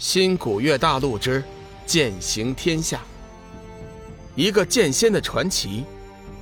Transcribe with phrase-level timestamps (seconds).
[0.00, 1.44] 新古月大陆之
[1.84, 3.02] 剑行天下，
[4.34, 5.84] 一个剑仙的传奇，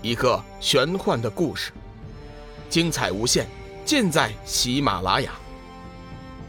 [0.01, 1.73] 一个玄幻的故事，
[2.71, 3.49] 精彩无限，
[3.85, 5.33] 尽在喜马拉雅。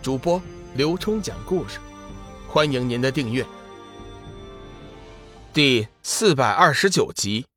[0.04, 0.40] 主播
[0.76, 1.80] 刘冲讲故事，
[2.48, 3.44] 欢迎您的订阅。
[5.52, 7.48] 第四百二十九集，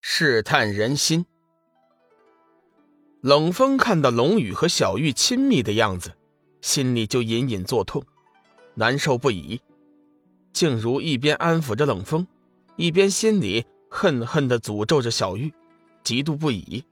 [0.00, 1.26] 试探人心。
[3.20, 6.12] 冷风看到龙宇和小玉亲密的样子。
[6.66, 8.02] 心里就隐隐作痛，
[8.74, 9.60] 难受不已。
[10.52, 12.26] 静茹一边安抚着冷风，
[12.74, 15.54] 一边心里恨恨地诅咒着小玉，
[16.02, 16.82] 嫉妒不已。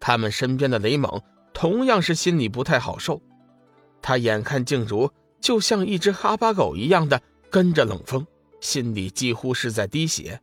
[0.00, 1.22] 他们身边的雷猛
[1.54, 3.22] 同样是心里不太好受，
[4.02, 5.08] 他眼看静茹
[5.40, 8.26] 就像一只哈巴狗一样的跟着冷风，
[8.60, 10.40] 心里几乎是在滴血。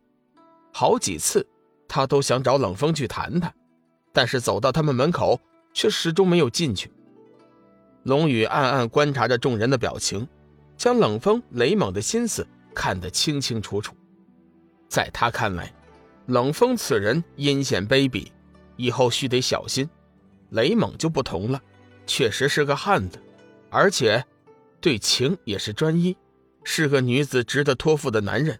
[0.72, 1.46] 好几次，
[1.86, 3.54] 他都想找冷风去谈谈，
[4.14, 5.38] 但是走到他们门口，
[5.74, 6.90] 却始终没有进去。
[8.06, 10.28] 龙宇暗暗观察着众人的表情，
[10.76, 13.96] 将冷风、雷猛的心思看得清清楚楚。
[14.88, 15.74] 在他看来，
[16.26, 18.28] 冷风此人阴险卑鄙，
[18.76, 19.90] 以后须得小心。
[20.50, 21.60] 雷猛就不同了，
[22.06, 23.18] 确实是个汉子，
[23.70, 24.24] 而且
[24.80, 26.16] 对情也是专一，
[26.62, 28.56] 是个女子值得托付的男人。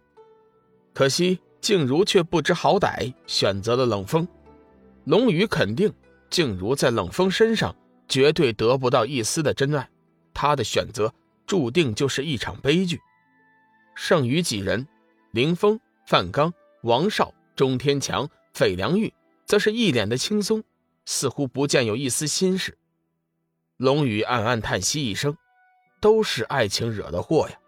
[0.93, 4.27] 可惜静茹却不知好歹，选择了冷风。
[5.05, 5.95] 龙宇肯定
[6.29, 7.73] 静茹在冷风身上。
[8.09, 9.89] 绝对得不到一丝的真爱，
[10.33, 11.13] 他的选择
[11.47, 13.01] 注定就是一场悲剧。
[13.95, 14.87] 剩余几人，
[15.31, 19.13] 林峰、范刚、王少、钟天强、费良玉，
[19.45, 20.63] 则是一脸的轻松，
[21.05, 22.77] 似乎不见有一丝心事。
[23.77, 25.37] 龙宇暗暗叹息一声
[26.01, 27.59] ：“都是爱情惹的祸呀！”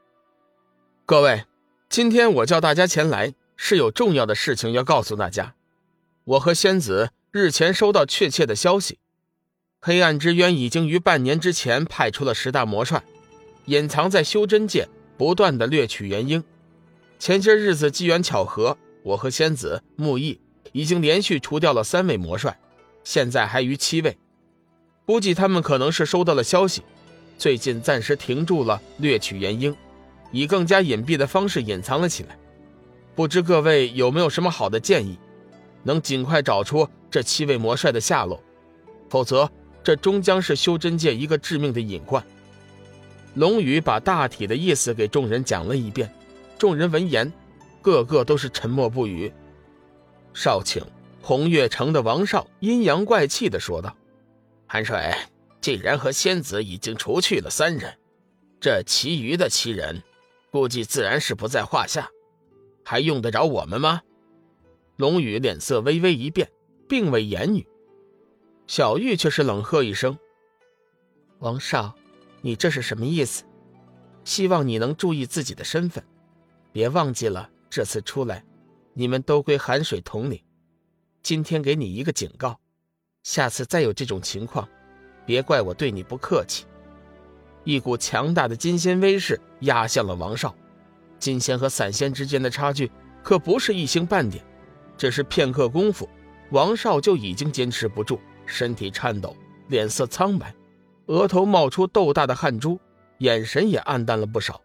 [1.05, 1.45] 各位，
[1.89, 5.55] 今天我叫大家前来，是有重要的事情要告诉大家。
[6.25, 8.99] 我和仙子日前收到确切的消息。
[9.81, 13.03] 黑暗之渊已经于半年之前派出了十大魔帅，
[13.67, 16.43] 隐藏在修真界，不断的掠取元婴。
[17.21, 20.41] 前些日子机缘巧合，我和仙子、木易
[20.73, 22.59] 已经连续除掉了三位魔帅，
[23.05, 24.19] 现在还余七位。
[25.07, 26.83] 估计他们可能是收到了消息，
[27.39, 29.75] 最近暂时停住了掠取元婴，
[30.33, 32.37] 以更加隐蔽的方式隐藏了起来。
[33.15, 35.17] 不知各位有没有什么好的建议，
[35.85, 38.43] 能尽快找出这七位魔帅的下落？
[39.09, 39.49] 否则。
[39.89, 42.23] 这终将是修真界一个致命的隐患。
[43.33, 46.13] 龙宇把大体的意思给众人讲了一遍，
[46.59, 47.33] 众人闻言，
[47.81, 49.33] 个个都是沉默不语。
[50.35, 50.83] 少顷，
[51.23, 53.97] 红月城的王少阴阳怪气地说道
[54.69, 55.11] ：“韩水，
[55.63, 57.97] 既然和仙子已经除去了三人，
[58.61, 60.03] 这其余的七人，
[60.51, 62.11] 估计自然是不在话下，
[62.85, 64.03] 还用得着我们吗？”
[64.97, 66.47] 龙宇脸色微微一变，
[66.87, 67.67] 并未言语。
[68.69, 70.19] 小玉却是冷喝一声
[71.41, 71.97] ：“王少，
[72.43, 73.43] 你这是什么意思？
[74.25, 76.05] 希望你能注意自己的身份，
[76.71, 78.45] 别忘记了这次出来，
[78.93, 80.39] 你们都归寒水统领。
[81.23, 82.61] 今天给你一个警告，
[83.23, 84.69] 下次再有这种情况，
[85.25, 86.67] 别怪我对你不客气。”
[87.65, 90.55] 一股强大的金仙威势压向了王少。
[91.19, 92.91] 金仙和散仙之间的差距
[93.23, 94.45] 可不是一星半点，
[94.99, 96.07] 只是片刻功夫，
[96.51, 98.21] 王少就已经坚持不住。
[98.49, 99.37] 身体颤抖，
[99.69, 100.55] 脸色苍白，
[101.07, 102.81] 额头冒出豆大的汗珠，
[103.19, 104.61] 眼神也暗淡了不少。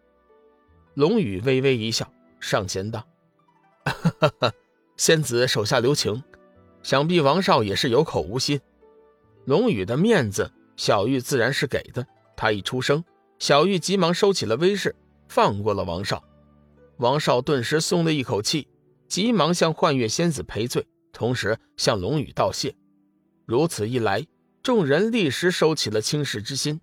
[0.94, 3.06] 龙宇微微一笑，上前道
[3.84, 4.52] ：“哈哈，
[4.96, 6.22] 仙子手下留情，
[6.82, 8.60] 想必王少也是有口无心。”
[9.44, 12.06] 龙宇的面子，小玉自然是给的。
[12.36, 13.04] 他一出声，
[13.38, 14.96] 小玉急忙收起了威势，
[15.28, 16.24] 放过了王少。
[16.96, 18.68] 王少顿时松了一口气，
[19.08, 22.74] 急忙向幻月仙子赔罪，同时向龙宇道谢。
[23.46, 24.26] 如此一来，
[24.62, 26.80] 众人立时收起了轻视之心。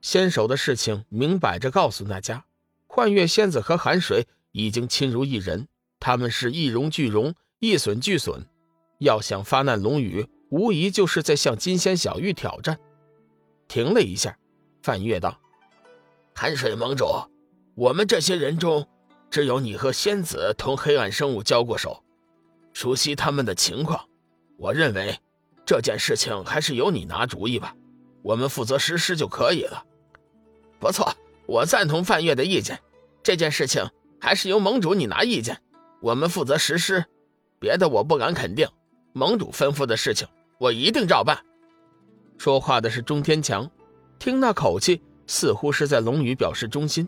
[0.00, 2.44] 先手的事情明摆着告诉大家：
[2.86, 5.66] 幻月仙子和寒水已经亲如一人，
[5.98, 8.46] 他们是一荣俱荣，一损俱损。
[9.00, 12.78] 要想发难龙宇，无疑就是在向金仙小玉挑战。
[13.66, 14.38] 停了一下，
[14.82, 15.40] 范月道
[16.34, 17.04] ：“寒水盟主，
[17.74, 18.88] 我们这些人中，
[19.28, 22.04] 只有你和仙子同黑暗生物交过手，
[22.72, 24.08] 熟悉他们的情况。
[24.56, 25.18] 我认为。”
[25.68, 27.76] 这件事情还是由你拿主意吧，
[28.22, 29.84] 我们负责实施就可以了。
[30.80, 32.80] 不错，我赞同范月的意见。
[33.22, 33.86] 这件事情
[34.18, 35.60] 还是由盟主你拿意见，
[36.00, 37.04] 我们负责实施。
[37.58, 38.66] 别的我不敢肯定，
[39.12, 40.26] 盟主吩咐的事情
[40.56, 41.38] 我一定照办。
[42.38, 43.70] 说话的是钟天强，
[44.18, 47.06] 听那口气，似乎是在龙宇表示忠心。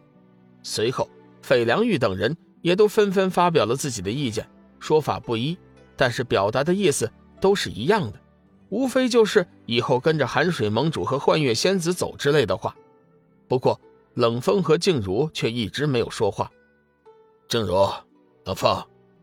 [0.62, 1.08] 随后，
[1.40, 4.46] 费良玉等人也都纷纷发表了自己的意见，
[4.78, 5.56] 说法不一，
[5.96, 7.10] 但是表达的意思
[7.40, 8.20] 都是一样的。
[8.70, 12.74] 无非就是以后跟着寒水盟主和幻月仙子走之类的话。
[13.46, 13.78] 不过
[14.14, 16.50] 冷风和静茹却一直没有说话。
[17.48, 17.88] 静茹，
[18.44, 18.82] 冷风，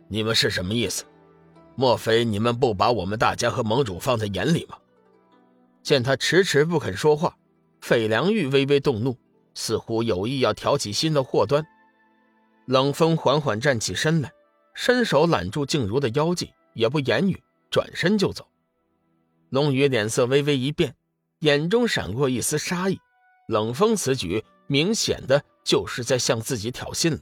[0.10, 1.06] 你们是什么意思？
[1.76, 4.78] 莫非你们不把我们大家和盟主放在眼里吗？
[5.82, 7.38] 见他迟迟不肯说话，
[7.80, 9.16] 费良玉微微动怒，
[9.54, 11.66] 似乎有意要挑起新的祸端。
[12.66, 14.34] 冷风缓缓站起身来，
[14.74, 18.46] 伸手揽住静茹的腰际，也不言语，转身就走。
[19.50, 20.96] 龙宇脸色微微一变，
[21.40, 23.00] 眼中闪过一丝杀意。
[23.48, 27.18] 冷风此举明显的就是在向自己挑衅。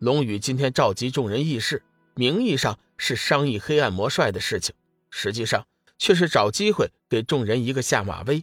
[0.00, 1.82] 龙宇今天召集众人议事，
[2.14, 4.74] 名义上是商议黑暗魔帅的事情，
[5.08, 5.64] 实际上
[5.98, 8.42] 却是找机会给众人一个下马威，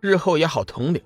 [0.00, 1.02] 日后也好统领。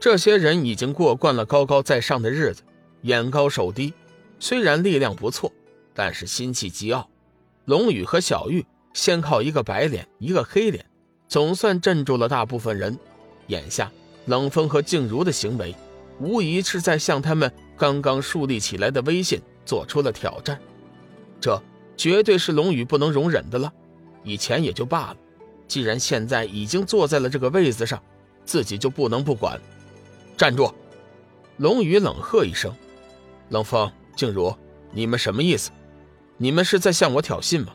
[0.00, 2.64] 这些人已经过惯了高高在上的日子，
[3.02, 3.94] 眼高手低，
[4.40, 5.52] 虽然力量不错，
[5.94, 7.08] 但是心气极傲。
[7.66, 8.66] 龙宇和小玉。
[8.96, 10.82] 先靠一个白脸，一个黑脸，
[11.28, 12.98] 总算镇住了大部分人。
[13.48, 13.92] 眼下
[14.24, 15.74] 冷风和静茹的行为，
[16.18, 20.58] 无疑是在向他们刚刚树立起来的威信做出了挑战。
[21.38, 21.62] 这
[21.94, 23.70] 绝对是龙宇不能容忍的了。
[24.24, 25.16] 以前也就罢了，
[25.68, 28.02] 既然现在已经坐在了这个位子上，
[28.46, 29.60] 自己就不能不管。
[30.38, 30.72] 站住！
[31.58, 32.74] 龙宇冷喝一声
[33.50, 34.56] ：“冷风、静茹，
[34.90, 35.70] 你们什么意思？
[36.38, 37.74] 你们是在向我挑衅吗？”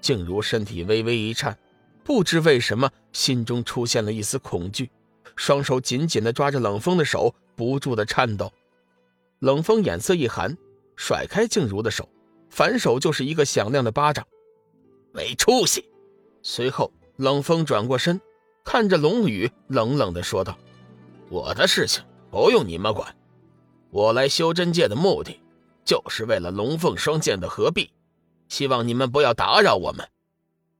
[0.00, 1.58] 静茹身体微微一颤，
[2.04, 4.90] 不知为什么心中出现了一丝恐惧，
[5.36, 8.52] 双手紧紧地抓着冷风的手，不住地颤抖。
[9.40, 10.56] 冷风眼色一寒，
[10.96, 12.08] 甩开静茹的手，
[12.48, 14.26] 反手就是一个响亮的巴掌。
[15.12, 15.84] 没出息！
[16.42, 18.20] 随后，冷风转过身，
[18.64, 20.56] 看着龙宇，冷冷地说道
[21.30, 23.14] ：“我的事情不用你们管，
[23.90, 25.40] 我来修真界的目的，
[25.84, 27.90] 就是为了龙凤双剑的合璧。”
[28.48, 30.08] 希望你们不要打扰我们。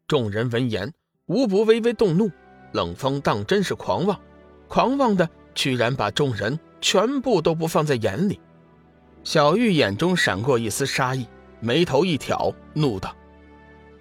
[0.06, 0.92] 众人闻言，
[1.26, 2.30] 无不微微动怒。
[2.72, 4.20] 冷风当真是狂妄，
[4.68, 8.38] 狂妄的居然把众人全部都不放在眼里。
[9.24, 11.26] 小玉眼中闪过一丝杀意，
[11.60, 13.14] 眉头一挑，怒道：“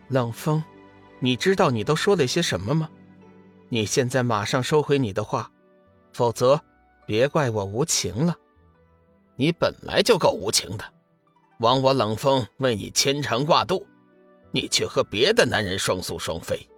[0.09, 0.63] 冷风，
[1.19, 2.89] 你知道你都说了些什么吗？
[3.69, 5.51] 你现在马上收回你的话，
[6.13, 6.61] 否则
[7.05, 8.35] 别怪我无情了。
[9.35, 10.85] 你本来就够无情的。”
[11.59, 13.85] 枉我冷风为你牵肠挂肚，
[14.51, 16.69] 你却和别的男人双宿双飞，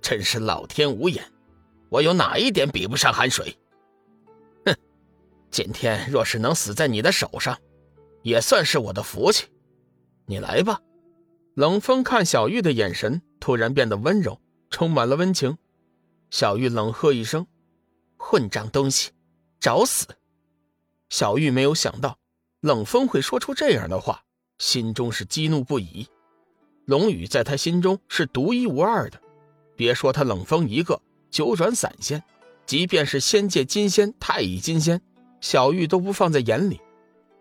[0.00, 1.24] 真是老天无眼！
[1.88, 3.56] 我有哪一点比不上寒水？
[4.66, 4.74] 哼！
[5.50, 7.56] 今天若是能死在你的手上，
[8.22, 9.46] 也算是我的福气。
[10.26, 10.80] 你来吧。
[11.54, 14.40] 冷风看小玉的眼神突然变得温柔，
[14.70, 15.56] 充满了温情。
[16.30, 17.46] 小玉冷喝一声
[18.18, 19.12] ：“混账东西，
[19.60, 20.08] 找死！”
[21.08, 22.18] 小玉没有想到。
[22.60, 24.23] 冷风会说出这样的话，
[24.58, 26.06] 心中是激怒不已。
[26.86, 29.20] 龙宇在他心中是独一无二的，
[29.76, 32.22] 别说他冷风一个九转散仙，
[32.66, 35.00] 即便是仙界金仙、太乙金仙，
[35.40, 36.80] 小玉都不放在眼里。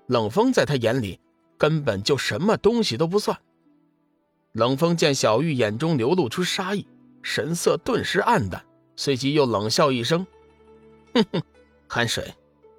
[0.08, 1.20] 冷风在他眼里
[1.58, 3.38] 根本就什么东西都不算。
[4.54, 6.88] 冷风见小玉眼中流露出杀意，
[7.22, 8.64] 神色顿时暗淡，
[8.96, 10.26] 随即又冷笑一声
[11.14, 11.42] ：“哼哼，
[11.88, 12.34] 寒水，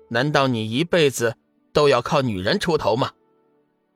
[0.08, 1.36] 难道你一辈子？”
[1.74, 3.10] 都要靠女人出头吗？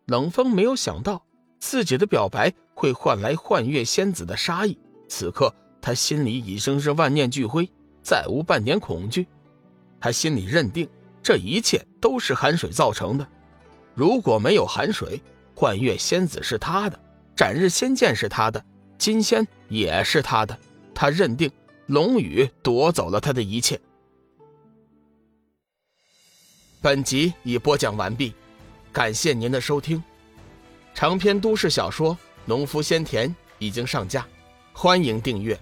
[0.09, 1.23] 冷风没有想到
[1.61, 7.71] 自己的表白会换来幻月仙子的杀意，此刻他心里已经是万念俱灰，
[8.03, 9.27] 再无半点恐惧。
[10.01, 10.89] 他心里认定
[11.23, 13.29] 这一切都是寒水造成的。
[13.95, 15.21] 如果没有寒水，
[15.55, 16.99] 幻月仙子是他的，
[17.37, 18.65] 斩日仙剑是他的，
[18.97, 20.59] 金仙也是他的。
[20.95, 21.51] 他认定
[21.87, 23.79] 龙宇夺走了他的一切。
[26.81, 28.33] 本集已播讲完毕，
[28.99, 30.03] 感谢您的收听。
[30.93, 32.13] 长篇都市小说
[32.45, 33.29] 《农夫先田》
[33.61, 34.27] 已经上架，
[34.73, 35.57] 欢迎订阅。